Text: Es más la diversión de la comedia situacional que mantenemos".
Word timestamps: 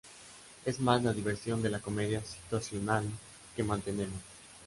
Es 0.65 0.79
más 0.79 1.03
la 1.03 1.13
diversión 1.13 1.61
de 1.61 1.69
la 1.69 1.79
comedia 1.79 2.23
situacional 2.25 3.05
que 3.55 3.61
mantenemos". 3.61 4.19